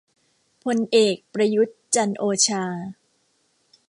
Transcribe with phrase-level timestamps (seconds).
[0.63, 2.63] พลเอก ประยุทธ์ จันทร์โอชา